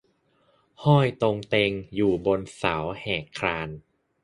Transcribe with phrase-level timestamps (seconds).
[0.83, 3.69] ห้อยต่องแต่งอยู่บนเสาแหรกคาน